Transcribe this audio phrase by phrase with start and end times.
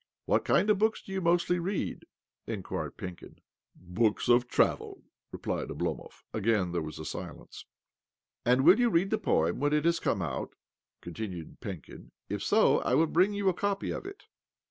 [0.25, 2.07] "What kind of books do you mostly read?"
[2.47, 3.35] inquired Penkin."
[3.75, 6.23] Books of travel," replied Oblomov.
[6.33, 7.65] Again there was a silence."
[8.43, 10.55] And' will you read the poem when it has come out?"
[11.01, 12.09] continued Penkin.
[12.29, 14.23] "If so, I will bring you a copy of it."